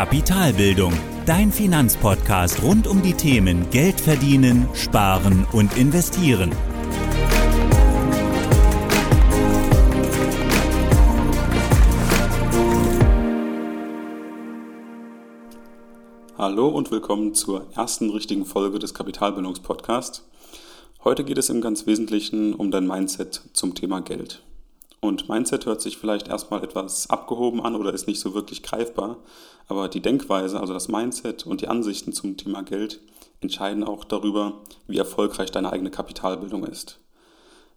Kapitalbildung, 0.00 0.94
dein 1.26 1.52
Finanzpodcast 1.52 2.62
rund 2.62 2.86
um 2.86 3.02
die 3.02 3.12
Themen 3.12 3.68
Geld 3.68 4.00
verdienen, 4.00 4.66
sparen 4.72 5.46
und 5.52 5.76
investieren. 5.76 6.52
Hallo 16.38 16.68
und 16.68 16.90
willkommen 16.90 17.34
zur 17.34 17.66
ersten 17.74 18.08
richtigen 18.08 18.46
Folge 18.46 18.78
des 18.78 18.94
Kapitalbildungspodcasts. 18.94 20.26
Heute 21.04 21.24
geht 21.24 21.36
es 21.36 21.50
im 21.50 21.60
ganz 21.60 21.86
Wesentlichen 21.86 22.54
um 22.54 22.70
dein 22.70 22.86
Mindset 22.86 23.42
zum 23.52 23.74
Thema 23.74 24.00
Geld. 24.00 24.42
Und 25.00 25.28
Mindset 25.28 25.64
hört 25.64 25.80
sich 25.80 25.96
vielleicht 25.96 26.28
erstmal 26.28 26.62
etwas 26.62 27.08
abgehoben 27.08 27.62
an 27.62 27.74
oder 27.74 27.92
ist 27.92 28.06
nicht 28.06 28.20
so 28.20 28.34
wirklich 28.34 28.62
greifbar, 28.62 29.16
aber 29.66 29.88
die 29.88 30.02
Denkweise, 30.02 30.60
also 30.60 30.74
das 30.74 30.88
Mindset 30.88 31.46
und 31.46 31.62
die 31.62 31.68
Ansichten 31.68 32.12
zum 32.12 32.36
Thema 32.36 32.62
Geld 32.62 33.00
entscheiden 33.40 33.82
auch 33.82 34.04
darüber, 34.04 34.60
wie 34.86 34.98
erfolgreich 34.98 35.50
deine 35.50 35.72
eigene 35.72 35.90
Kapitalbildung 35.90 36.64
ist. 36.64 37.00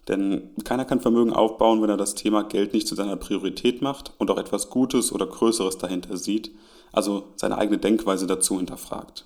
Denn 0.10 0.50
keiner 0.66 0.84
kann 0.84 1.00
Vermögen 1.00 1.32
aufbauen, 1.32 1.82
wenn 1.82 1.90
er 1.90 1.96
das 1.96 2.16
Thema 2.16 2.44
Geld 2.44 2.74
nicht 2.74 2.88
zu 2.88 2.96
seiner 2.96 3.16
Priorität 3.16 3.82
macht 3.82 4.12
und 4.18 4.30
auch 4.30 4.38
etwas 4.38 4.70
Gutes 4.70 5.14
oder 5.14 5.26
Größeres 5.26 5.78
dahinter 5.78 6.18
sieht, 6.18 6.52
also 6.92 7.30
seine 7.38 7.58
eigene 7.58 7.78
Denkweise 7.78 8.28
dazu 8.28 8.58
hinterfragt. 8.58 9.26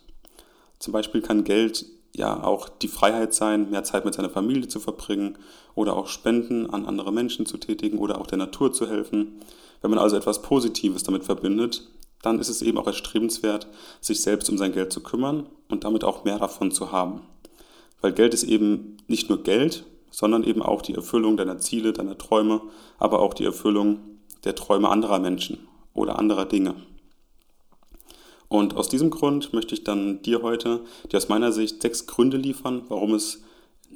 Zum 0.77 0.93
Beispiel 0.93 1.23
kann 1.23 1.43
Geld 1.43 1.85
ja 2.17 2.43
auch 2.43 2.67
die 2.67 2.87
Freiheit 2.87 3.33
sein, 3.33 3.69
mehr 3.69 3.83
Zeit 3.83 4.03
mit 4.03 4.13
seiner 4.13 4.29
Familie 4.29 4.67
zu 4.67 4.79
verbringen 4.79 5.37
oder 5.75 5.95
auch 5.95 6.07
Spenden 6.07 6.69
an 6.69 6.85
andere 6.85 7.13
Menschen 7.13 7.45
zu 7.45 7.57
tätigen 7.57 7.99
oder 7.99 8.19
auch 8.19 8.27
der 8.27 8.39
Natur 8.39 8.73
zu 8.73 8.89
helfen. 8.89 9.39
Wenn 9.81 9.91
man 9.91 9.99
also 9.99 10.17
etwas 10.17 10.41
Positives 10.41 11.03
damit 11.03 11.23
verbindet, 11.23 11.87
dann 12.23 12.39
ist 12.39 12.49
es 12.49 12.63
eben 12.63 12.79
auch 12.79 12.87
erstrebenswert, 12.87 13.67
sich 14.01 14.21
selbst 14.21 14.49
um 14.49 14.57
sein 14.57 14.73
Geld 14.73 14.91
zu 14.91 15.01
kümmern 15.01 15.45
und 15.69 15.83
damit 15.83 16.03
auch 16.03 16.23
mehr 16.23 16.39
davon 16.39 16.71
zu 16.71 16.91
haben. 16.91 17.21
Weil 18.01 18.13
Geld 18.13 18.33
ist 18.33 18.43
eben 18.43 18.97
nicht 19.07 19.29
nur 19.29 19.43
Geld, 19.43 19.85
sondern 20.09 20.43
eben 20.43 20.63
auch 20.63 20.81
die 20.81 20.95
Erfüllung 20.95 21.37
deiner 21.37 21.59
Ziele, 21.59 21.93
deiner 21.93 22.17
Träume, 22.17 22.61
aber 22.97 23.19
auch 23.19 23.35
die 23.35 23.45
Erfüllung 23.45 23.99
der 24.43 24.55
Träume 24.55 24.89
anderer 24.89 25.19
Menschen 25.19 25.67
oder 25.93 26.17
anderer 26.17 26.45
Dinge. 26.45 26.73
Und 28.49 28.75
aus 28.75 28.87
diesem 28.87 29.09
Grund 29.09 29.53
möchte 29.53 29.75
ich 29.75 29.83
dann 29.83 30.21
dir 30.21 30.41
heute, 30.41 30.81
die 31.11 31.17
aus 31.17 31.29
meiner 31.29 31.51
Sicht, 31.51 31.81
sechs 31.81 32.07
Gründe 32.07 32.37
liefern, 32.37 32.83
warum 32.87 33.13
es 33.13 33.43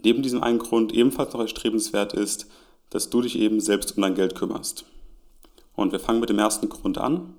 neben 0.04 0.22
diesem 0.22 0.44
einen 0.44 0.60
Grund 0.60 0.94
ebenfalls 0.94 1.34
noch 1.34 1.42
erstrebenswert 1.42 2.14
ist, 2.14 2.48
dass 2.90 3.10
du 3.10 3.22
dich 3.22 3.40
eben 3.40 3.60
selbst 3.60 3.96
um 3.96 4.02
dein 4.02 4.16
Geld 4.16 4.36
kümmerst. 4.36 4.86
Und 5.76 5.92
wir 5.92 6.00
fangen 6.00 6.20
mit 6.20 6.30
dem 6.30 6.40
ersten 6.40 6.70
Grund 6.70 6.98
an. 6.98 7.34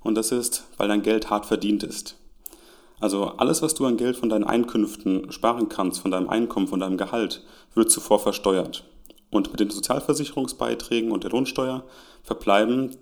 Und 0.00 0.14
das 0.14 0.30
ist, 0.30 0.64
weil 0.76 0.88
dein 0.88 1.02
Geld 1.02 1.30
hart 1.30 1.46
verdient 1.46 1.82
ist. 1.82 2.16
Also 3.00 3.26
alles, 3.36 3.62
was 3.62 3.74
du 3.74 3.86
an 3.86 3.96
Geld 3.96 4.16
von 4.16 4.28
deinen 4.28 4.44
Einkünften 4.44 5.30
sparen 5.32 5.68
kannst, 5.68 6.00
von 6.00 6.10
deinem 6.10 6.28
Einkommen, 6.28 6.68
von 6.68 6.80
deinem 6.80 6.96
Gehalt, 6.96 7.44
wird 7.74 7.90
zuvor 7.90 8.18
versteuert. 8.18 8.84
Und 9.30 9.50
mit 9.50 9.60
den 9.60 9.70
Sozialversicherungsbeiträgen 9.70 11.12
und 11.12 11.24
der 11.24 11.30
Lohnsteuer 11.30 11.84
verbleiben 12.22 12.96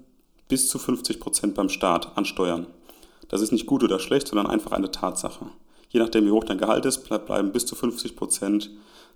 bis 0.48 0.68
zu 0.68 0.78
50 0.78 1.20
Prozent 1.20 1.54
beim 1.54 1.68
Staat 1.68 2.16
an 2.16 2.24
Steuern. 2.24 2.66
Das 3.28 3.40
ist 3.40 3.52
nicht 3.52 3.66
gut 3.66 3.82
oder 3.82 3.98
schlecht, 3.98 4.28
sondern 4.28 4.46
einfach 4.46 4.72
eine 4.72 4.90
Tatsache. 4.90 5.46
Je 5.90 6.00
nachdem, 6.00 6.26
wie 6.26 6.30
hoch 6.30 6.44
dein 6.44 6.58
Gehalt 6.58 6.84
ist, 6.84 7.08
bleiben 7.26 7.52
bis 7.52 7.66
zu 7.66 7.74
50 7.74 8.16
Prozent 8.16 8.70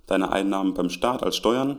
deiner 0.07 0.33
Einnahmen 0.33 0.75
beim 0.75 0.91
Staat 0.91 1.23
als 1.23 1.37
Steuern. 1.37 1.79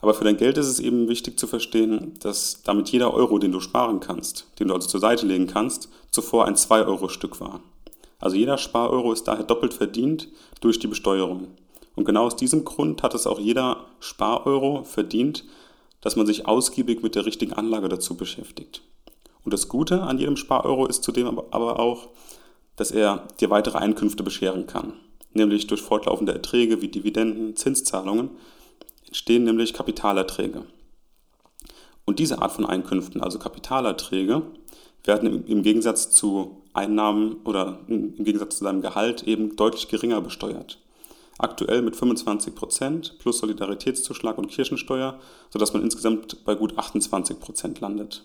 Aber 0.00 0.14
für 0.14 0.24
dein 0.24 0.36
Geld 0.36 0.58
ist 0.58 0.68
es 0.68 0.80
eben 0.80 1.08
wichtig 1.08 1.38
zu 1.38 1.46
verstehen, 1.46 2.14
dass 2.20 2.62
damit 2.62 2.90
jeder 2.90 3.14
Euro, 3.14 3.38
den 3.38 3.52
du 3.52 3.60
sparen 3.60 4.00
kannst, 4.00 4.46
den 4.58 4.68
du 4.68 4.74
also 4.74 4.88
zur 4.88 5.00
Seite 5.00 5.26
legen 5.26 5.46
kannst, 5.46 5.88
zuvor 6.10 6.46
ein 6.46 6.54
2-Euro-Stück 6.54 7.40
war. 7.40 7.60
Also 8.18 8.36
jeder 8.36 8.58
Spareuro 8.58 9.12
ist 9.12 9.24
daher 9.24 9.44
doppelt 9.44 9.74
verdient 9.74 10.28
durch 10.60 10.78
die 10.78 10.86
Besteuerung. 10.86 11.48
Und 11.94 12.04
genau 12.04 12.24
aus 12.26 12.36
diesem 12.36 12.64
Grund 12.64 13.02
hat 13.02 13.14
es 13.14 13.26
auch 13.26 13.38
jeder 13.38 13.84
Spareuro 14.00 14.84
verdient, 14.84 15.44
dass 16.00 16.16
man 16.16 16.26
sich 16.26 16.46
ausgiebig 16.46 17.02
mit 17.02 17.14
der 17.14 17.26
richtigen 17.26 17.54
Anlage 17.54 17.88
dazu 17.88 18.16
beschäftigt. 18.16 18.82
Und 19.46 19.52
das 19.52 19.68
Gute 19.68 20.02
an 20.02 20.18
jedem 20.18 20.36
Spareuro 20.36 20.86
ist 20.86 21.04
zudem 21.04 21.28
aber 21.28 21.78
auch, 21.78 22.08
dass 22.74 22.90
er 22.90 23.28
dir 23.38 23.48
weitere 23.48 23.78
Einkünfte 23.78 24.24
bescheren 24.24 24.66
kann. 24.66 24.94
Nämlich 25.34 25.68
durch 25.68 25.82
fortlaufende 25.82 26.32
Erträge 26.32 26.82
wie 26.82 26.88
Dividenden, 26.88 27.54
Zinszahlungen 27.54 28.30
entstehen 29.06 29.44
nämlich 29.44 29.72
Kapitalerträge. 29.72 30.64
Und 32.04 32.18
diese 32.18 32.42
Art 32.42 32.50
von 32.50 32.66
Einkünften, 32.66 33.20
also 33.20 33.38
Kapitalerträge, 33.38 34.42
werden 35.04 35.46
im 35.46 35.62
Gegensatz 35.62 36.10
zu 36.10 36.64
Einnahmen 36.72 37.36
oder 37.44 37.78
im 37.86 38.16
Gegensatz 38.16 38.58
zu 38.58 38.64
deinem 38.64 38.82
Gehalt 38.82 39.22
eben 39.22 39.54
deutlich 39.54 39.86
geringer 39.86 40.20
besteuert. 40.20 40.80
Aktuell 41.38 41.82
mit 41.82 41.94
25% 41.94 43.18
plus 43.18 43.38
Solidaritätszuschlag 43.38 44.38
und 44.38 44.48
Kirchensteuer, 44.48 45.20
sodass 45.50 45.72
man 45.72 45.84
insgesamt 45.84 46.44
bei 46.44 46.56
gut 46.56 46.76
28% 46.76 47.80
landet 47.80 48.24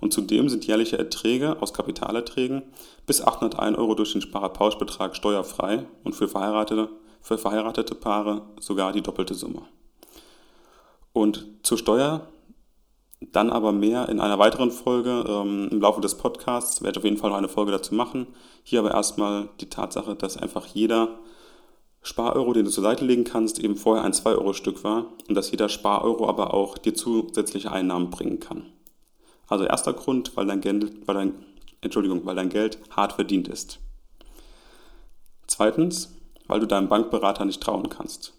und 0.00 0.12
zudem 0.12 0.48
sind 0.48 0.66
jährliche 0.66 0.98
Erträge 0.98 1.60
aus 1.60 1.72
Kapitalerträgen 1.72 2.62
bis 3.06 3.22
801 3.22 3.76
Euro 3.78 3.94
durch 3.94 4.12
den 4.12 4.22
Sparerpauschbetrag 4.22 5.14
steuerfrei 5.14 5.86
und 6.04 6.14
für 6.14 6.28
verheiratete, 6.28 6.88
für 7.20 7.38
verheiratete 7.38 7.94
Paare 7.94 8.42
sogar 8.58 8.92
die 8.92 9.02
doppelte 9.02 9.34
Summe. 9.34 9.62
Und 11.12 11.46
zur 11.62 11.78
Steuer 11.78 12.28
dann 13.32 13.50
aber 13.50 13.72
mehr 13.72 14.08
in 14.08 14.20
einer 14.20 14.38
weiteren 14.38 14.70
Folge. 14.70 15.24
Ähm, 15.28 15.68
Im 15.70 15.80
Laufe 15.80 16.00
des 16.00 16.16
Podcasts 16.16 16.82
werde 16.82 16.92
ich 16.92 16.98
auf 16.98 17.04
jeden 17.04 17.18
Fall 17.18 17.30
noch 17.30 17.36
eine 17.36 17.48
Folge 17.48 17.72
dazu 17.72 17.94
machen. 17.94 18.26
Hier 18.62 18.80
aber 18.80 18.92
erstmal 18.92 19.48
die 19.60 19.68
Tatsache, 19.68 20.14
dass 20.14 20.36
einfach 20.36 20.66
jeder 20.66 21.18
Spareuro, 22.02 22.54
den 22.54 22.64
du 22.64 22.70
zur 22.70 22.82
Seite 22.82 23.04
legen 23.04 23.24
kannst, 23.24 23.58
eben 23.58 23.76
vorher 23.76 24.04
ein 24.04 24.12
2-Euro-Stück 24.12 24.84
war 24.84 25.06
und 25.28 25.34
dass 25.34 25.50
jeder 25.50 25.68
Spareuro 25.68 26.28
aber 26.28 26.54
auch 26.54 26.78
dir 26.78 26.94
zusätzliche 26.94 27.70
Einnahmen 27.70 28.08
bringen 28.08 28.40
kann. 28.40 28.72
Also 29.50 29.64
erster 29.64 29.92
Grund, 29.92 30.36
weil 30.36 30.46
dein 30.46 30.62
Geld, 30.62 31.06
weil 31.06 31.14
dein, 31.16 31.34
Entschuldigung, 31.82 32.24
weil 32.24 32.36
dein 32.36 32.48
Geld 32.48 32.78
hart 32.90 33.12
verdient 33.12 33.48
ist. 33.48 33.80
Zweitens, 35.46 36.14
weil 36.46 36.60
du 36.60 36.66
deinem 36.66 36.88
Bankberater 36.88 37.44
nicht 37.44 37.60
trauen 37.60 37.90
kannst. 37.90 38.32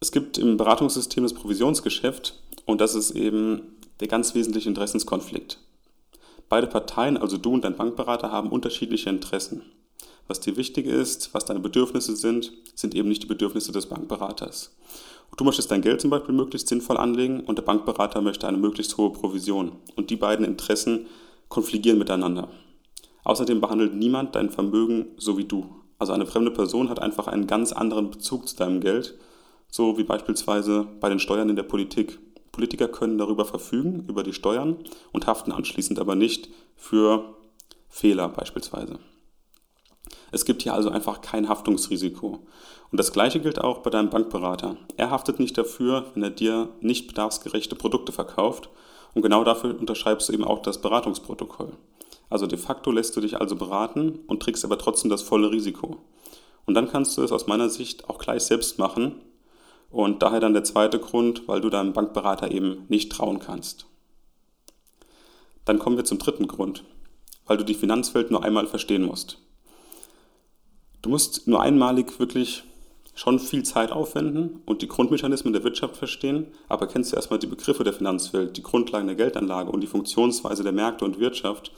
Es 0.00 0.12
gibt 0.12 0.38
im 0.38 0.56
Beratungssystem 0.56 1.24
das 1.24 1.34
Provisionsgeschäft 1.34 2.40
und 2.64 2.80
das 2.80 2.94
ist 2.94 3.10
eben 3.10 3.76
der 4.00 4.08
ganz 4.08 4.34
wesentliche 4.34 4.68
Interessenskonflikt. 4.68 5.58
Beide 6.48 6.68
Parteien, 6.68 7.16
also 7.16 7.36
du 7.36 7.54
und 7.54 7.64
dein 7.64 7.76
Bankberater, 7.76 8.30
haben 8.30 8.50
unterschiedliche 8.50 9.10
Interessen. 9.10 9.62
Was 10.28 10.38
dir 10.38 10.56
wichtig 10.56 10.86
ist, 10.86 11.34
was 11.34 11.44
deine 11.44 11.60
Bedürfnisse 11.60 12.14
sind, 12.14 12.52
sind 12.74 12.94
eben 12.94 13.08
nicht 13.08 13.24
die 13.24 13.28
Bedürfnisse 13.28 13.72
des 13.72 13.86
Bankberaters. 13.86 14.76
Du 15.36 15.44
möchtest 15.44 15.70
dein 15.70 15.80
Geld 15.80 16.00
zum 16.00 16.10
Beispiel 16.10 16.34
möglichst 16.34 16.68
sinnvoll 16.68 16.98
anlegen 16.98 17.40
und 17.40 17.56
der 17.56 17.62
Bankberater 17.62 18.20
möchte 18.20 18.46
eine 18.46 18.58
möglichst 18.58 18.98
hohe 18.98 19.12
Provision. 19.12 19.72
Und 19.96 20.10
die 20.10 20.16
beiden 20.16 20.44
Interessen 20.44 21.06
konfligieren 21.48 21.98
miteinander. 21.98 22.48
Außerdem 23.24 23.60
behandelt 23.60 23.94
niemand 23.94 24.34
dein 24.34 24.50
Vermögen 24.50 25.06
so 25.16 25.38
wie 25.38 25.44
du. 25.44 25.66
Also 25.98 26.12
eine 26.12 26.26
fremde 26.26 26.50
Person 26.50 26.88
hat 26.88 27.00
einfach 27.00 27.28
einen 27.28 27.46
ganz 27.46 27.72
anderen 27.72 28.10
Bezug 28.10 28.48
zu 28.48 28.56
deinem 28.56 28.80
Geld, 28.80 29.14
so 29.68 29.96
wie 29.96 30.04
beispielsweise 30.04 30.86
bei 31.00 31.08
den 31.08 31.18
Steuern 31.18 31.48
in 31.48 31.56
der 31.56 31.62
Politik. 31.62 32.18
Politiker 32.50 32.88
können 32.88 33.16
darüber 33.16 33.44
verfügen, 33.44 34.04
über 34.08 34.22
die 34.22 34.34
Steuern, 34.34 34.76
und 35.12 35.26
haften 35.26 35.52
anschließend 35.52 35.98
aber 35.98 36.14
nicht 36.14 36.50
für 36.76 37.36
Fehler 37.88 38.28
beispielsweise. 38.28 38.98
Es 40.32 40.46
gibt 40.46 40.62
hier 40.62 40.72
also 40.72 40.88
einfach 40.88 41.20
kein 41.20 41.48
Haftungsrisiko. 41.48 42.40
Und 42.90 42.98
das 42.98 43.12
Gleiche 43.12 43.38
gilt 43.38 43.60
auch 43.60 43.78
bei 43.78 43.90
deinem 43.90 44.08
Bankberater. 44.08 44.76
Er 44.96 45.10
haftet 45.10 45.38
nicht 45.38 45.56
dafür, 45.56 46.06
wenn 46.14 46.22
er 46.22 46.30
dir 46.30 46.70
nicht 46.80 47.06
bedarfsgerechte 47.06 47.76
Produkte 47.76 48.12
verkauft. 48.12 48.70
Und 49.14 49.20
genau 49.20 49.44
dafür 49.44 49.78
unterschreibst 49.78 50.28
du 50.28 50.32
eben 50.32 50.44
auch 50.44 50.62
das 50.62 50.80
Beratungsprotokoll. 50.80 51.72
Also 52.30 52.46
de 52.46 52.58
facto 52.58 52.90
lässt 52.90 53.14
du 53.14 53.20
dich 53.20 53.38
also 53.38 53.56
beraten 53.56 54.20
und 54.26 54.42
trägst 54.42 54.64
aber 54.64 54.78
trotzdem 54.78 55.10
das 55.10 55.20
volle 55.20 55.50
Risiko. 55.50 55.98
Und 56.64 56.74
dann 56.74 56.90
kannst 56.90 57.18
du 57.18 57.22
es 57.22 57.30
aus 57.30 57.46
meiner 57.46 57.68
Sicht 57.68 58.08
auch 58.08 58.18
gleich 58.18 58.42
selbst 58.44 58.78
machen. 58.78 59.20
Und 59.90 60.22
daher 60.22 60.40
dann 60.40 60.54
der 60.54 60.64
zweite 60.64 60.98
Grund, 60.98 61.46
weil 61.46 61.60
du 61.60 61.68
deinem 61.68 61.92
Bankberater 61.92 62.50
eben 62.50 62.86
nicht 62.88 63.12
trauen 63.12 63.38
kannst. 63.38 63.84
Dann 65.66 65.78
kommen 65.78 65.98
wir 65.98 66.06
zum 66.06 66.18
dritten 66.18 66.48
Grund, 66.48 66.84
weil 67.44 67.58
du 67.58 67.64
die 67.64 67.74
Finanzwelt 67.74 68.30
nur 68.30 68.42
einmal 68.42 68.66
verstehen 68.66 69.02
musst. 69.02 69.38
Du 71.02 71.10
musst 71.10 71.48
nur 71.48 71.60
einmalig 71.60 72.20
wirklich 72.20 72.62
schon 73.14 73.40
viel 73.40 73.64
Zeit 73.64 73.90
aufwenden 73.90 74.62
und 74.64 74.82
die 74.82 74.88
Grundmechanismen 74.88 75.52
der 75.52 75.64
Wirtschaft 75.64 75.96
verstehen, 75.96 76.46
aber 76.68 76.86
kennst 76.86 77.12
du 77.12 77.16
erstmal 77.16 77.40
die 77.40 77.48
Begriffe 77.48 77.84
der 77.84 77.92
Finanzwelt, 77.92 78.56
die 78.56 78.62
Grundlagen 78.62 79.08
der 79.08 79.16
Geldanlage 79.16 79.70
und 79.70 79.80
die 79.80 79.88
Funktionsweise 79.88 80.62
der 80.62 80.72
Märkte 80.72 81.04
und 81.04 81.18
Wirtschaft, 81.18 81.72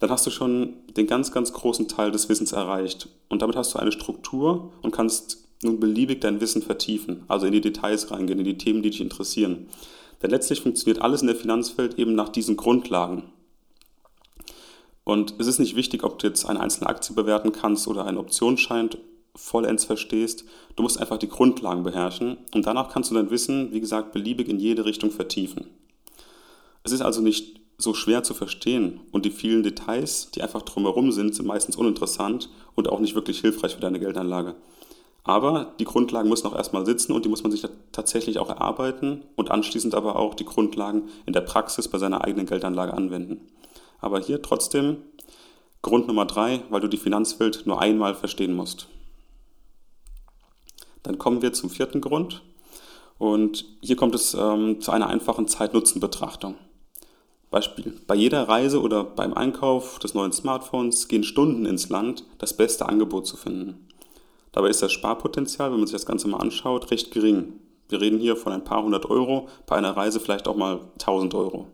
dann 0.00 0.10
hast 0.10 0.26
du 0.26 0.30
schon 0.30 0.74
den 0.96 1.06
ganz, 1.06 1.30
ganz 1.30 1.52
großen 1.52 1.88
Teil 1.88 2.10
des 2.10 2.28
Wissens 2.28 2.52
erreicht. 2.52 3.08
Und 3.28 3.42
damit 3.42 3.54
hast 3.54 3.74
du 3.74 3.78
eine 3.78 3.92
Struktur 3.92 4.72
und 4.82 4.90
kannst 4.90 5.46
nun 5.62 5.78
beliebig 5.78 6.22
dein 6.22 6.40
Wissen 6.40 6.62
vertiefen, 6.62 7.22
also 7.28 7.46
in 7.46 7.52
die 7.52 7.60
Details 7.60 8.10
reingehen, 8.10 8.38
in 8.38 8.44
die 8.44 8.58
Themen, 8.58 8.82
die 8.82 8.90
dich 8.90 9.00
interessieren. 9.00 9.68
Denn 10.22 10.30
letztlich 10.30 10.62
funktioniert 10.62 11.02
alles 11.02 11.20
in 11.20 11.26
der 11.26 11.36
Finanzwelt 11.36 11.98
eben 11.98 12.14
nach 12.14 12.30
diesen 12.30 12.56
Grundlagen. 12.56 13.24
Und 15.04 15.34
es 15.38 15.46
ist 15.46 15.58
nicht 15.58 15.76
wichtig, 15.76 16.02
ob 16.02 16.18
du 16.18 16.26
jetzt 16.26 16.46
eine 16.46 16.60
einzelne 16.60 16.88
Aktie 16.88 17.14
bewerten 17.14 17.52
kannst 17.52 17.86
oder 17.86 18.06
einen 18.06 18.18
Optionsschein 18.18 18.90
vollends 19.36 19.84
verstehst. 19.84 20.44
Du 20.76 20.82
musst 20.82 20.98
einfach 20.98 21.18
die 21.18 21.28
Grundlagen 21.28 21.82
beherrschen 21.82 22.38
und 22.54 22.66
danach 22.66 22.88
kannst 22.88 23.10
du 23.10 23.14
dein 23.14 23.30
Wissen, 23.30 23.72
wie 23.72 23.80
gesagt, 23.80 24.12
beliebig 24.12 24.48
in 24.48 24.58
jede 24.58 24.84
Richtung 24.84 25.10
vertiefen. 25.10 25.66
Es 26.84 26.92
ist 26.92 27.02
also 27.02 27.20
nicht 27.20 27.60
so 27.76 27.92
schwer 27.92 28.22
zu 28.22 28.34
verstehen 28.34 29.00
und 29.10 29.24
die 29.24 29.30
vielen 29.30 29.62
Details, 29.62 30.30
die 30.30 30.42
einfach 30.42 30.62
drumherum 30.62 31.10
sind, 31.12 31.34
sind 31.34 31.46
meistens 31.46 31.76
uninteressant 31.76 32.48
und 32.74 32.88
auch 32.88 33.00
nicht 33.00 33.14
wirklich 33.14 33.40
hilfreich 33.40 33.74
für 33.74 33.80
deine 33.80 33.98
Geldanlage. 33.98 34.54
Aber 35.24 35.72
die 35.80 35.84
Grundlagen 35.84 36.28
müssen 36.28 36.46
auch 36.46 36.54
erstmal 36.54 36.84
sitzen 36.84 37.12
und 37.12 37.24
die 37.24 37.30
muss 37.30 37.42
man 37.42 37.50
sich 37.50 37.66
tatsächlich 37.92 38.38
auch 38.38 38.50
erarbeiten 38.50 39.22
und 39.36 39.50
anschließend 39.50 39.94
aber 39.94 40.16
auch 40.16 40.34
die 40.34 40.44
Grundlagen 40.44 41.08
in 41.26 41.32
der 41.32 41.40
Praxis 41.40 41.88
bei 41.88 41.98
seiner 41.98 42.22
eigenen 42.22 42.46
Geldanlage 42.46 42.92
anwenden. 42.92 43.40
Aber 44.04 44.20
hier 44.20 44.42
trotzdem 44.42 44.98
Grund 45.80 46.08
Nummer 46.08 46.26
drei, 46.26 46.60
weil 46.68 46.82
du 46.82 46.88
die 46.88 46.98
Finanzwelt 46.98 47.62
nur 47.64 47.80
einmal 47.80 48.14
verstehen 48.14 48.54
musst. 48.54 48.86
Dann 51.02 51.16
kommen 51.16 51.40
wir 51.40 51.54
zum 51.54 51.70
vierten 51.70 52.02
Grund 52.02 52.42
und 53.16 53.64
hier 53.80 53.96
kommt 53.96 54.14
es 54.14 54.34
ähm, 54.34 54.82
zu 54.82 54.90
einer 54.92 55.06
einfachen 55.06 55.48
Zeit-Nutzen-Betrachtung. 55.48 56.56
Beispiel. 57.50 57.98
Bei 58.06 58.14
jeder 58.14 58.46
Reise 58.46 58.82
oder 58.82 59.04
beim 59.04 59.32
Einkauf 59.32 59.98
des 60.00 60.12
neuen 60.12 60.32
Smartphones 60.32 61.08
gehen 61.08 61.24
Stunden 61.24 61.64
ins 61.64 61.88
Land, 61.88 62.26
das 62.36 62.54
beste 62.54 62.86
Angebot 62.86 63.26
zu 63.26 63.38
finden. 63.38 63.88
Dabei 64.52 64.68
ist 64.68 64.82
das 64.82 64.92
Sparpotenzial, 64.92 65.70
wenn 65.70 65.78
man 65.78 65.86
sich 65.86 65.94
das 65.94 66.04
Ganze 66.04 66.28
mal 66.28 66.42
anschaut, 66.42 66.90
recht 66.90 67.10
gering. 67.10 67.54
Wir 67.88 68.02
reden 68.02 68.18
hier 68.18 68.36
von 68.36 68.52
ein 68.52 68.64
paar 68.64 68.82
hundert 68.82 69.08
Euro, 69.08 69.48
bei 69.64 69.76
einer 69.76 69.96
Reise 69.96 70.20
vielleicht 70.20 70.46
auch 70.46 70.56
mal 70.56 70.80
1000 71.00 71.34
Euro. 71.34 71.68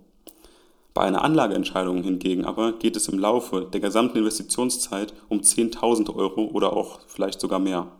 Bei 0.92 1.02
einer 1.02 1.22
Anlageentscheidung 1.22 2.02
hingegen 2.02 2.44
aber 2.44 2.72
geht 2.72 2.96
es 2.96 3.08
im 3.08 3.18
Laufe 3.18 3.68
der 3.72 3.80
gesamten 3.80 4.18
Investitionszeit 4.18 5.14
um 5.28 5.40
10.000 5.40 6.14
Euro 6.14 6.46
oder 6.46 6.72
auch 6.72 7.00
vielleicht 7.06 7.40
sogar 7.40 7.60
mehr. 7.60 7.92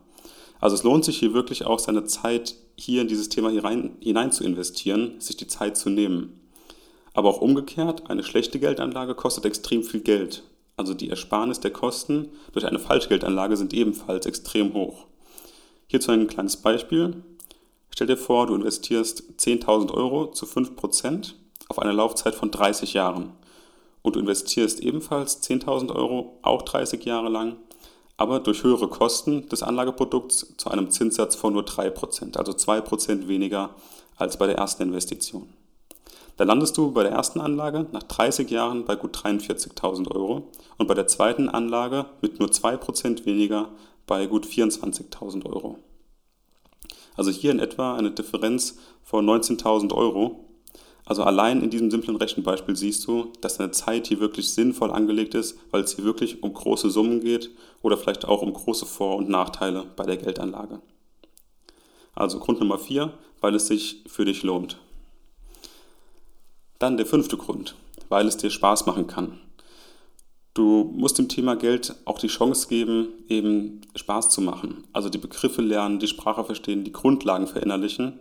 Also 0.60 0.74
es 0.74 0.82
lohnt 0.82 1.04
sich 1.04 1.18
hier 1.18 1.32
wirklich 1.32 1.64
auch 1.64 1.78
seine 1.78 2.04
Zeit 2.04 2.56
hier 2.76 3.02
in 3.02 3.08
dieses 3.08 3.28
Thema 3.28 3.50
hinein 3.50 4.32
zu 4.32 4.44
investieren, 4.44 5.20
sich 5.20 5.36
die 5.36 5.46
Zeit 5.46 5.76
zu 5.76 5.88
nehmen. 5.88 6.40
Aber 7.14 7.28
auch 7.28 7.40
umgekehrt, 7.40 8.10
eine 8.10 8.22
schlechte 8.22 8.58
Geldanlage 8.58 9.14
kostet 9.14 9.44
extrem 9.44 9.82
viel 9.82 10.00
Geld. 10.00 10.42
Also 10.76 10.94
die 10.94 11.10
Ersparnis 11.10 11.60
der 11.60 11.72
Kosten 11.72 12.28
durch 12.52 12.66
eine 12.66 12.78
Falschgeldanlage 12.78 13.56
sind 13.56 13.72
ebenfalls 13.72 14.26
extrem 14.26 14.74
hoch. 14.74 15.06
Hierzu 15.88 16.12
ein 16.12 16.26
kleines 16.26 16.56
Beispiel. 16.56 17.22
Stell 17.90 18.06
dir 18.06 18.16
vor, 18.16 18.46
du 18.46 18.54
investierst 18.54 19.24
10.000 19.38 19.92
Euro 19.92 20.30
zu 20.30 20.46
5% 20.46 21.34
auf 21.70 21.78
eine 21.78 21.92
Laufzeit 21.92 22.34
von 22.34 22.50
30 22.50 22.94
Jahren. 22.94 23.32
Und 24.02 24.16
du 24.16 24.20
investierst 24.20 24.80
ebenfalls 24.80 25.42
10.000 25.42 25.94
Euro, 25.94 26.38
auch 26.42 26.62
30 26.62 27.04
Jahre 27.04 27.28
lang, 27.28 27.56
aber 28.16 28.40
durch 28.40 28.64
höhere 28.64 28.88
Kosten 28.88 29.48
des 29.48 29.62
Anlageprodukts 29.62 30.56
zu 30.56 30.70
einem 30.70 30.90
Zinssatz 30.90 31.36
von 31.36 31.52
nur 31.52 31.64
3%, 31.64 32.36
also 32.36 32.52
2% 32.52 33.28
weniger 33.28 33.70
als 34.16 34.36
bei 34.36 34.46
der 34.46 34.58
ersten 34.58 34.82
Investition. 34.82 35.48
Da 36.36 36.44
landest 36.44 36.76
du 36.76 36.90
bei 36.92 37.02
der 37.02 37.12
ersten 37.12 37.40
Anlage 37.40 37.86
nach 37.92 38.02
30 38.02 38.50
Jahren 38.50 38.84
bei 38.84 38.96
gut 38.96 39.16
43.000 39.16 40.10
Euro 40.10 40.48
und 40.78 40.86
bei 40.86 40.94
der 40.94 41.06
zweiten 41.06 41.48
Anlage 41.48 42.06
mit 42.22 42.40
nur 42.40 42.48
2% 42.48 43.26
weniger 43.26 43.68
bei 44.06 44.26
gut 44.26 44.46
24.000 44.46 45.46
Euro. 45.46 45.78
Also 47.16 47.30
hier 47.30 47.50
in 47.50 47.58
etwa 47.58 47.94
eine 47.94 48.10
Differenz 48.10 48.78
von 49.02 49.26
19.000 49.28 49.92
Euro. 49.94 50.49
Also 51.04 51.24
allein 51.24 51.62
in 51.62 51.70
diesem 51.70 51.90
simplen 51.90 52.16
Rechenbeispiel 52.16 52.76
siehst 52.76 53.06
du, 53.06 53.32
dass 53.40 53.56
deine 53.56 53.72
Zeit 53.72 54.06
hier 54.06 54.20
wirklich 54.20 54.50
sinnvoll 54.52 54.90
angelegt 54.90 55.34
ist, 55.34 55.58
weil 55.70 55.82
es 55.82 55.96
hier 55.96 56.04
wirklich 56.04 56.42
um 56.42 56.52
große 56.52 56.90
Summen 56.90 57.20
geht 57.20 57.50
oder 57.82 57.96
vielleicht 57.96 58.24
auch 58.24 58.42
um 58.42 58.52
große 58.52 58.86
Vor- 58.86 59.16
und 59.16 59.28
Nachteile 59.28 59.86
bei 59.96 60.04
der 60.04 60.16
Geldanlage. 60.16 60.80
Also 62.14 62.38
Grund 62.38 62.60
Nummer 62.60 62.78
4, 62.78 63.12
weil 63.40 63.54
es 63.54 63.66
sich 63.66 64.04
für 64.06 64.24
dich 64.24 64.42
lohnt. 64.42 64.78
Dann 66.78 66.96
der 66.96 67.06
fünfte 67.06 67.36
Grund, 67.36 67.74
weil 68.08 68.26
es 68.26 68.36
dir 68.36 68.50
Spaß 68.50 68.86
machen 68.86 69.06
kann. 69.06 69.38
Du 70.54 70.92
musst 70.94 71.18
dem 71.18 71.28
Thema 71.28 71.54
Geld 71.54 71.94
auch 72.04 72.18
die 72.18 72.26
Chance 72.26 72.68
geben, 72.68 73.08
eben 73.28 73.82
Spaß 73.94 74.30
zu 74.30 74.40
machen. 74.40 74.84
Also 74.92 75.08
die 75.08 75.18
Begriffe 75.18 75.62
lernen, 75.62 76.00
die 76.00 76.08
Sprache 76.08 76.44
verstehen, 76.44 76.84
die 76.84 76.92
Grundlagen 76.92 77.46
verinnerlichen. 77.46 78.18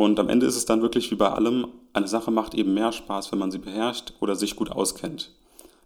Und 0.00 0.18
am 0.18 0.30
Ende 0.30 0.46
ist 0.46 0.56
es 0.56 0.64
dann 0.64 0.80
wirklich 0.80 1.10
wie 1.10 1.16
bei 1.16 1.28
allem, 1.28 1.66
eine 1.92 2.08
Sache 2.08 2.30
macht 2.30 2.54
eben 2.54 2.72
mehr 2.72 2.90
Spaß, 2.90 3.32
wenn 3.32 3.38
man 3.38 3.50
sie 3.50 3.58
beherrscht 3.58 4.14
oder 4.20 4.34
sich 4.34 4.56
gut 4.56 4.72
auskennt. 4.72 5.30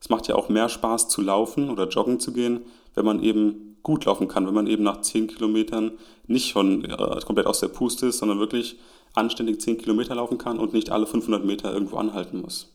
Es 0.01 0.09
macht 0.09 0.29
ja 0.29 0.37
auch 0.37 0.49
mehr 0.49 0.69
Spaß 0.69 1.09
zu 1.09 1.21
laufen 1.21 1.69
oder 1.69 1.89
joggen 1.89 2.21
zu 2.21 2.33
gehen, 2.33 2.61
wenn 2.95 3.05
man 3.05 3.21
eben 3.25 3.77
gut 3.83 4.05
laufen 4.05 4.29
kann, 4.29 4.47
wenn 4.47 4.55
man 4.55 4.69
eben 4.69 4.85
nach 4.85 5.01
10 5.01 5.27
Kilometern 5.27 5.99
nicht 6.29 6.49
schon 6.49 6.85
äh, 6.85 7.21
komplett 7.27 7.49
aus 7.49 7.59
der 7.59 7.67
Puste 7.67 8.07
ist, 8.07 8.19
sondern 8.19 8.39
wirklich 8.39 8.77
anständig 9.15 9.61
10 9.61 9.79
Kilometer 9.79 10.15
laufen 10.15 10.39
kann 10.39 10.61
und 10.61 10.75
nicht 10.75 10.91
alle 10.91 11.09
500 11.09 11.45
Meter 11.45 11.73
irgendwo 11.73 11.97
anhalten 11.97 12.41
muss. 12.41 12.73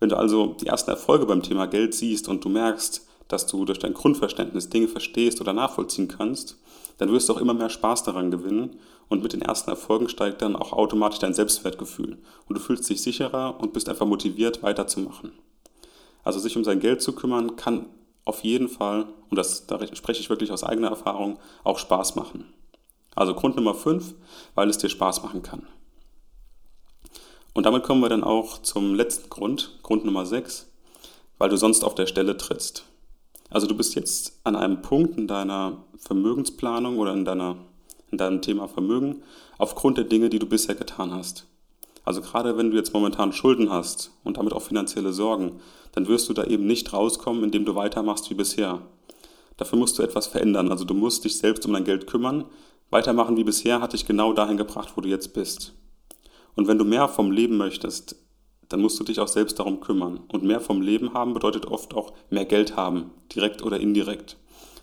Wenn 0.00 0.10
du 0.10 0.18
also 0.18 0.48
die 0.60 0.66
ersten 0.66 0.90
Erfolge 0.90 1.24
beim 1.24 1.42
Thema 1.42 1.64
Geld 1.64 1.94
siehst 1.94 2.28
und 2.28 2.44
du 2.44 2.50
merkst, 2.50 3.08
dass 3.32 3.46
du 3.46 3.64
durch 3.64 3.78
dein 3.78 3.94
Grundverständnis 3.94 4.68
Dinge 4.68 4.88
verstehst 4.88 5.40
oder 5.40 5.52
nachvollziehen 5.52 6.08
kannst, 6.08 6.58
dann 6.98 7.10
wirst 7.10 7.28
du 7.28 7.32
auch 7.32 7.40
immer 7.40 7.54
mehr 7.54 7.70
Spaß 7.70 8.04
daran 8.04 8.30
gewinnen 8.30 8.78
und 9.08 9.22
mit 9.22 9.32
den 9.32 9.42
ersten 9.42 9.70
Erfolgen 9.70 10.08
steigt 10.08 10.42
dann 10.42 10.54
auch 10.54 10.72
automatisch 10.72 11.18
dein 11.18 11.34
Selbstwertgefühl 11.34 12.18
und 12.48 12.58
du 12.58 12.60
fühlst 12.60 12.88
dich 12.88 13.02
sicherer 13.02 13.58
und 13.60 13.72
bist 13.72 13.88
einfach 13.88 14.06
motiviert 14.06 14.62
weiterzumachen. 14.62 15.32
Also 16.24 16.38
sich 16.38 16.56
um 16.56 16.64
sein 16.64 16.80
Geld 16.80 17.02
zu 17.02 17.14
kümmern 17.14 17.56
kann 17.56 17.86
auf 18.24 18.44
jeden 18.44 18.68
Fall, 18.68 19.06
und 19.30 19.36
das, 19.36 19.66
da 19.66 19.80
spreche 19.94 20.20
ich 20.20 20.30
wirklich 20.30 20.52
aus 20.52 20.62
eigener 20.62 20.88
Erfahrung, 20.88 21.38
auch 21.64 21.78
Spaß 21.78 22.14
machen. 22.14 22.52
Also 23.14 23.34
Grund 23.34 23.56
Nummer 23.56 23.74
5, 23.74 24.14
weil 24.54 24.70
es 24.70 24.78
dir 24.78 24.88
Spaß 24.88 25.22
machen 25.22 25.42
kann. 25.42 25.66
Und 27.52 27.66
damit 27.66 27.82
kommen 27.82 28.00
wir 28.00 28.08
dann 28.08 28.24
auch 28.24 28.62
zum 28.62 28.94
letzten 28.94 29.28
Grund, 29.28 29.78
Grund 29.82 30.04
Nummer 30.04 30.24
6, 30.24 30.70
weil 31.38 31.50
du 31.50 31.56
sonst 31.56 31.84
auf 31.84 31.94
der 31.94 32.06
Stelle 32.06 32.36
trittst. 32.36 32.84
Also 33.52 33.66
du 33.66 33.76
bist 33.76 33.94
jetzt 33.94 34.40
an 34.44 34.56
einem 34.56 34.82
Punkt 34.82 35.18
in 35.18 35.26
deiner 35.26 35.84
Vermögensplanung 35.98 36.98
oder 36.98 37.12
in, 37.12 37.24
deiner, 37.24 37.56
in 38.10 38.18
deinem 38.18 38.40
Thema 38.40 38.66
Vermögen 38.66 39.22
aufgrund 39.58 39.98
der 39.98 40.04
Dinge, 40.04 40.30
die 40.30 40.38
du 40.38 40.46
bisher 40.46 40.74
getan 40.74 41.12
hast. 41.12 41.46
Also 42.04 42.20
gerade 42.20 42.56
wenn 42.56 42.70
du 42.70 42.76
jetzt 42.76 42.94
momentan 42.94 43.32
Schulden 43.32 43.70
hast 43.70 44.10
und 44.24 44.38
damit 44.38 44.52
auch 44.52 44.62
finanzielle 44.62 45.12
Sorgen, 45.12 45.60
dann 45.92 46.08
wirst 46.08 46.28
du 46.28 46.32
da 46.32 46.44
eben 46.44 46.66
nicht 46.66 46.92
rauskommen, 46.92 47.44
indem 47.44 47.64
du 47.64 47.74
weitermachst 47.74 48.30
wie 48.30 48.34
bisher. 48.34 48.80
Dafür 49.58 49.78
musst 49.78 49.98
du 49.98 50.02
etwas 50.02 50.26
verändern. 50.26 50.70
Also 50.70 50.84
du 50.84 50.94
musst 50.94 51.24
dich 51.24 51.36
selbst 51.36 51.66
um 51.66 51.74
dein 51.74 51.84
Geld 51.84 52.06
kümmern, 52.06 52.46
Weitermachen 52.92 53.38
wie 53.38 53.44
bisher 53.44 53.80
hat 53.80 53.94
dich 53.94 54.04
genau 54.04 54.34
dahin 54.34 54.58
gebracht, 54.58 54.92
wo 54.96 55.00
du 55.00 55.08
jetzt 55.08 55.32
bist. 55.32 55.72
Und 56.54 56.68
wenn 56.68 56.76
du 56.76 56.84
mehr 56.84 57.08
vom 57.08 57.32
Leben 57.32 57.56
möchtest, 57.56 58.16
dann 58.72 58.80
musst 58.80 58.98
du 58.98 59.04
dich 59.04 59.20
auch 59.20 59.28
selbst 59.28 59.58
darum 59.58 59.80
kümmern. 59.80 60.20
Und 60.28 60.44
mehr 60.44 60.60
vom 60.60 60.80
Leben 60.80 61.14
haben 61.14 61.34
bedeutet 61.34 61.66
oft 61.66 61.94
auch 61.94 62.12
mehr 62.30 62.44
Geld 62.44 62.76
haben, 62.76 63.10
direkt 63.34 63.62
oder 63.62 63.78
indirekt. 63.78 64.36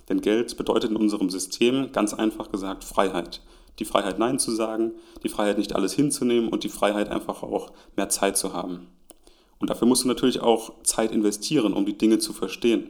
Denn 0.10 0.22
Geld 0.22 0.58
bedeutet 0.58 0.91
in 0.91 0.98
unserem 0.98 1.29
System 1.29 1.91
ganz 1.91 2.13
einfach 2.13 2.51
gesagt 2.51 2.84
Freiheit. 2.84 3.41
Die 3.79 3.86
Freiheit 3.86 4.19
Nein 4.19 4.39
zu 4.39 4.51
sagen, 4.51 4.91
die 5.24 5.29
Freiheit 5.29 5.58
nicht 5.58 5.75
alles 5.75 5.93
hinzunehmen 5.93 6.50
und 6.50 6.63
die 6.63 6.69
Freiheit 6.69 7.10
einfach 7.10 7.43
auch 7.43 7.72
mehr 7.96 8.10
Zeit 8.10 8.38
zu 8.38 8.53
haben. 8.53 8.88
Und 9.60 9.69
dafür 9.69 9.88
musst 9.88 10.03
du 10.03 10.08
natürlich 10.08 10.39
auch 10.39 10.72
Zeit 10.84 11.12
investieren, 11.12 11.74
um 11.74 11.86
die 11.86 11.98
Dinge 11.98 12.19
zu 12.19 12.34
verstehen. 12.34 12.89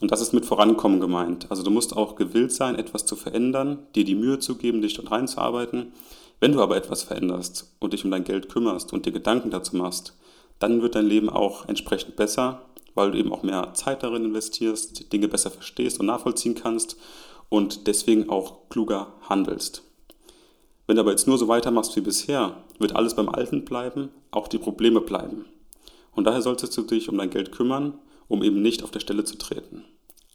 Und 0.00 0.12
das 0.12 0.20
ist 0.20 0.32
mit 0.32 0.46
Vorankommen 0.46 1.00
gemeint. 1.00 1.50
Also 1.50 1.62
du 1.62 1.70
musst 1.70 1.96
auch 1.96 2.14
gewillt 2.14 2.52
sein, 2.52 2.76
etwas 2.76 3.04
zu 3.04 3.16
verändern, 3.16 3.80
dir 3.94 4.04
die 4.04 4.14
Mühe 4.14 4.38
zu 4.38 4.56
geben, 4.56 4.80
dich 4.80 4.94
dort 4.94 5.10
reinzuarbeiten. 5.10 5.92
Wenn 6.40 6.52
du 6.52 6.60
aber 6.60 6.76
etwas 6.76 7.02
veränderst 7.02 7.74
und 7.80 7.92
dich 7.92 8.04
um 8.04 8.10
dein 8.10 8.24
Geld 8.24 8.48
kümmerst 8.48 8.92
und 8.92 9.06
dir 9.06 9.12
Gedanken 9.12 9.50
dazu 9.50 9.76
machst, 9.76 10.16
dann 10.58 10.82
wird 10.82 10.94
dein 10.94 11.06
Leben 11.06 11.28
auch 11.28 11.68
entsprechend 11.68 12.16
besser, 12.16 12.62
weil 12.94 13.10
du 13.10 13.18
eben 13.18 13.32
auch 13.32 13.42
mehr 13.42 13.74
Zeit 13.74 14.02
darin 14.02 14.24
investierst, 14.24 15.12
Dinge 15.12 15.28
besser 15.28 15.50
verstehst 15.50 16.00
und 16.00 16.06
nachvollziehen 16.06 16.54
kannst 16.54 16.96
und 17.48 17.86
deswegen 17.86 18.28
auch 18.28 18.68
kluger 18.68 19.14
handelst. 19.28 19.82
Wenn 20.86 20.96
du 20.96 21.02
aber 21.02 21.10
jetzt 21.10 21.26
nur 21.26 21.38
so 21.38 21.48
weitermachst 21.48 21.94
wie 21.96 22.00
bisher, 22.00 22.64
wird 22.78 22.96
alles 22.96 23.14
beim 23.14 23.28
Alten 23.28 23.64
bleiben, 23.64 24.10
auch 24.30 24.48
die 24.48 24.58
Probleme 24.58 25.00
bleiben. 25.00 25.44
Und 26.14 26.24
daher 26.24 26.42
solltest 26.42 26.76
du 26.76 26.82
dich 26.82 27.08
um 27.08 27.18
dein 27.18 27.30
Geld 27.30 27.52
kümmern 27.52 27.94
um 28.28 28.42
eben 28.42 28.62
nicht 28.62 28.84
auf 28.84 28.90
der 28.90 29.00
Stelle 29.00 29.24
zu 29.24 29.36
treten. 29.36 29.84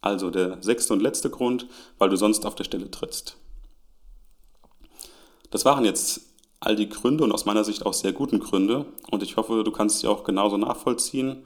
Also 0.02 0.30
der 0.30 0.62
sechste 0.62 0.94
und 0.94 1.02
letzte 1.02 1.30
Grund, 1.30 1.68
weil 1.98 2.10
du 2.10 2.18
sonst 2.18 2.46
auf 2.46 2.56
der 2.56 2.66
Stelle 2.66 2.92
trittst. 2.92 3.38
Das 5.54 5.66
waren 5.66 5.86
jetzt 5.86 6.22
all 6.62 6.76
die 6.76 6.90
Gründe 6.90 7.24
und 7.24 7.32
aus 7.32 7.46
meiner 7.46 7.64
Sicht 7.64 7.86
auch 7.86 7.94
sehr 7.94 8.12
guten 8.12 8.40
Gründe 8.40 8.88
und 9.12 9.22
ich 9.22 9.38
hoffe, 9.38 9.64
du 9.64 9.70
kannst 9.70 10.00
sie 10.00 10.08
auch 10.08 10.24
genauso 10.24 10.58
nachvollziehen. 10.58 11.44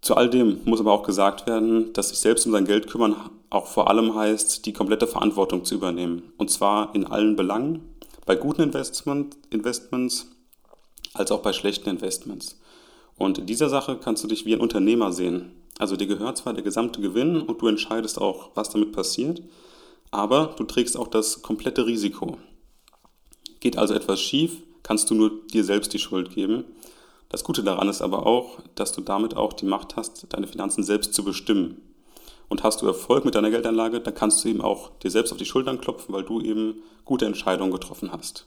Zu 0.00 0.16
all 0.16 0.28
dem 0.28 0.58
muss 0.64 0.80
aber 0.80 0.90
auch 0.90 1.04
gesagt 1.04 1.46
werden, 1.46 1.92
dass 1.92 2.08
sich 2.08 2.18
selbst 2.18 2.46
um 2.46 2.52
sein 2.52 2.64
Geld 2.64 2.88
kümmern 2.88 3.14
auch 3.48 3.68
vor 3.68 3.88
allem 3.88 4.16
heißt, 4.16 4.66
die 4.66 4.72
komplette 4.72 5.06
Verantwortung 5.06 5.64
zu 5.64 5.76
übernehmen. 5.76 6.32
Und 6.36 6.50
zwar 6.50 6.92
in 6.92 7.06
allen 7.06 7.36
Belangen, 7.36 7.94
bei 8.26 8.34
guten 8.34 8.62
Investment, 8.62 9.36
Investments 9.50 10.26
als 11.14 11.30
auch 11.30 11.42
bei 11.42 11.52
schlechten 11.52 11.90
Investments. 11.90 12.58
Und 13.16 13.38
in 13.38 13.46
dieser 13.46 13.68
Sache 13.68 13.98
kannst 14.02 14.24
du 14.24 14.28
dich 14.28 14.46
wie 14.46 14.54
ein 14.54 14.60
Unternehmer 14.60 15.12
sehen. 15.12 15.52
Also 15.78 15.94
dir 15.94 16.08
gehört 16.08 16.38
zwar 16.38 16.54
der 16.54 16.64
gesamte 16.64 17.00
Gewinn 17.00 17.40
und 17.40 17.62
du 17.62 17.68
entscheidest 17.68 18.20
auch, 18.20 18.50
was 18.56 18.70
damit 18.70 18.90
passiert, 18.90 19.44
aber 20.10 20.56
du 20.56 20.64
trägst 20.64 20.96
auch 20.96 21.06
das 21.06 21.42
komplette 21.42 21.86
Risiko. 21.86 22.36
Geht 23.60 23.76
also 23.76 23.94
etwas 23.94 24.20
schief, 24.20 24.62
kannst 24.82 25.10
du 25.10 25.14
nur 25.14 25.46
dir 25.52 25.64
selbst 25.64 25.92
die 25.92 25.98
Schuld 25.98 26.34
geben. 26.34 26.64
Das 27.28 27.44
Gute 27.44 27.62
daran 27.62 27.88
ist 27.88 28.02
aber 28.02 28.26
auch, 28.26 28.58
dass 28.74 28.92
du 28.92 29.02
damit 29.02 29.36
auch 29.36 29.52
die 29.52 29.66
Macht 29.66 29.96
hast, 29.96 30.26
deine 30.30 30.46
Finanzen 30.46 30.82
selbst 30.82 31.14
zu 31.14 31.24
bestimmen. 31.24 31.80
Und 32.48 32.64
hast 32.64 32.82
du 32.82 32.86
Erfolg 32.86 33.24
mit 33.24 33.36
deiner 33.36 33.50
Geldanlage, 33.50 34.00
dann 34.00 34.14
kannst 34.14 34.42
du 34.42 34.48
eben 34.48 34.60
auch 34.60 34.90
dir 34.98 35.10
selbst 35.10 35.30
auf 35.30 35.38
die 35.38 35.44
Schultern 35.44 35.80
klopfen, 35.80 36.12
weil 36.12 36.24
du 36.24 36.40
eben 36.40 36.82
gute 37.04 37.26
Entscheidungen 37.26 37.70
getroffen 37.70 38.10
hast. 38.10 38.46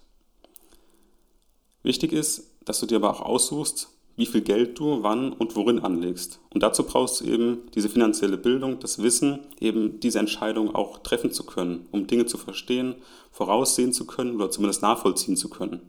Wichtig 1.84 2.12
ist, 2.12 2.50
dass 2.66 2.80
du 2.80 2.86
dir 2.86 2.98
aber 2.98 3.12
auch 3.12 3.22
aussuchst, 3.22 3.90
wie 4.16 4.26
viel 4.26 4.42
Geld 4.42 4.80
du 4.80 5.02
wann 5.02 5.34
und 5.34 5.56
worin 5.56 5.80
anlegst. 5.80 6.40
Und 6.54 6.62
dazu 6.62 6.84
brauchst 6.84 7.22
du 7.22 7.26
eben 7.26 7.62
diese 7.74 7.90
finanzielle 7.90 8.38
Bildung, 8.38 8.80
das 8.80 9.02
Wissen, 9.02 9.40
eben 9.60 10.00
diese 10.00 10.20
Entscheidung 10.20 10.76
auch 10.76 11.00
treffen 11.00 11.32
zu 11.32 11.46
können, 11.46 11.88
um 11.92 12.06
Dinge 12.06 12.26
zu 12.26 12.38
verstehen, 12.38 12.96
voraussehen 13.32 13.94
zu 13.94 14.06
können 14.06 14.36
oder 14.36 14.52
zumindest 14.52 14.82
nachvollziehen 14.82 15.36
zu 15.36 15.50
können. 15.50 15.82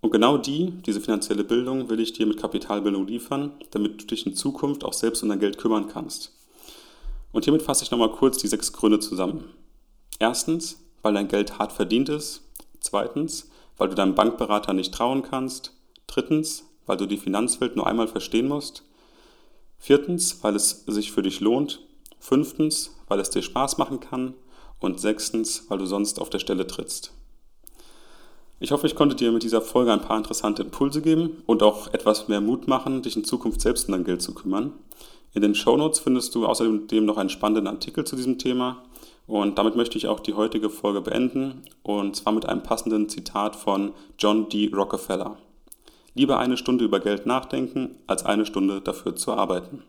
Und 0.00 0.10
genau 0.10 0.36
die, 0.36 0.70
diese 0.84 1.00
finanzielle 1.00 1.44
Bildung, 1.44 1.88
will 1.88 1.98
ich 1.98 2.12
dir 2.12 2.26
mit 2.26 2.36
Kapitalbildung 2.36 3.06
liefern, 3.06 3.52
damit 3.70 4.02
du 4.02 4.06
dich 4.06 4.26
in 4.26 4.34
Zukunft 4.34 4.84
auch 4.84 4.92
selbst 4.92 5.22
um 5.22 5.30
dein 5.30 5.40
Geld 5.40 5.58
kümmern 5.58 5.88
kannst. 5.88 6.32
Und 7.32 7.44
hiermit 7.44 7.62
fasse 7.62 7.84
ich 7.84 7.90
nochmal 7.90 8.12
kurz 8.12 8.36
die 8.38 8.46
sechs 8.46 8.72
Gründe 8.72 9.00
zusammen. 9.00 9.44
Erstens, 10.18 10.78
weil 11.02 11.14
dein 11.14 11.28
Geld 11.28 11.58
hart 11.58 11.72
verdient 11.72 12.08
ist. 12.08 12.42
Zweitens, 12.80 13.50
weil 13.76 13.88
du 13.88 13.94
deinem 13.94 14.14
Bankberater 14.14 14.72
nicht 14.72 14.94
trauen 14.94 15.22
kannst. 15.22 15.72
Drittens, 16.06 16.64
weil 16.86 16.96
du 16.96 17.06
die 17.06 17.16
Finanzwelt 17.16 17.76
nur 17.76 17.86
einmal 17.86 18.08
verstehen 18.08 18.48
musst. 18.48 18.84
Viertens, 19.78 20.42
weil 20.42 20.56
es 20.56 20.84
sich 20.86 21.12
für 21.12 21.22
dich 21.22 21.40
lohnt. 21.40 21.80
Fünftens, 22.18 22.96
weil 23.08 23.20
es 23.20 23.30
dir 23.30 23.42
Spaß 23.42 23.78
machen 23.78 24.00
kann. 24.00 24.34
Und 24.80 25.00
sechstens, 25.00 25.66
weil 25.68 25.78
du 25.78 25.86
sonst 25.86 26.20
auf 26.20 26.30
der 26.30 26.38
Stelle 26.38 26.66
trittst. 26.66 27.12
Ich 28.60 28.70
hoffe, 28.70 28.86
ich 28.86 28.94
konnte 28.94 29.16
dir 29.16 29.32
mit 29.32 29.42
dieser 29.42 29.60
Folge 29.60 29.92
ein 29.92 30.00
paar 30.00 30.16
interessante 30.16 30.62
Impulse 30.62 31.02
geben 31.02 31.42
und 31.46 31.62
auch 31.62 31.92
etwas 31.92 32.28
mehr 32.28 32.40
Mut 32.40 32.68
machen, 32.68 33.02
dich 33.02 33.16
in 33.16 33.24
Zukunft 33.24 33.60
selbst 33.60 33.88
um 33.88 33.92
dein 33.92 34.04
Geld 34.04 34.22
zu 34.22 34.32
kümmern. 34.32 34.72
In 35.34 35.42
den 35.42 35.54
Show 35.54 35.76
Notes 35.76 35.98
findest 35.98 36.34
du 36.34 36.46
außerdem 36.46 37.04
noch 37.04 37.16
einen 37.16 37.28
spannenden 37.28 37.66
Artikel 37.66 38.04
zu 38.04 38.14
diesem 38.14 38.38
Thema. 38.38 38.84
Und 39.26 39.58
damit 39.58 39.74
möchte 39.74 39.98
ich 39.98 40.06
auch 40.06 40.20
die 40.20 40.34
heutige 40.34 40.70
Folge 40.70 41.00
beenden 41.00 41.62
und 41.82 42.14
zwar 42.14 42.32
mit 42.32 42.46
einem 42.46 42.62
passenden 42.62 43.08
Zitat 43.08 43.56
von 43.56 43.92
John 44.18 44.48
D. 44.48 44.70
Rockefeller. 44.72 45.36
Lieber 46.14 46.38
eine 46.38 46.56
Stunde 46.56 46.84
über 46.84 47.00
Geld 47.00 47.26
nachdenken, 47.26 47.96
als 48.06 48.24
eine 48.24 48.46
Stunde 48.46 48.80
dafür 48.80 49.16
zu 49.16 49.32
arbeiten. 49.32 49.82